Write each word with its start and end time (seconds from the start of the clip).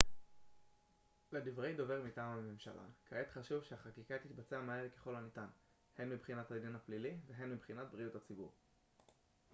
לדברי 1.31 1.73
דובר 1.75 2.01
מטעם 2.03 2.25
הממשלה 2.37 2.83
כעת 3.09 3.31
חשוב 3.31 3.63
שהחקיקה 3.63 4.15
תתבצע 4.19 4.59
מהר 4.61 4.89
ככל 4.89 5.15
הניתן 5.15 5.45
הן 5.97 6.09
מבחינת 6.09 6.51
הדין 6.51 6.75
הפלילי 6.75 7.17
והן 7.37 7.49
מבחינת 7.51 7.87
בריאות 7.91 8.15
הציבור 8.15 8.51